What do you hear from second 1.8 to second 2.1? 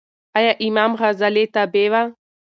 وه؟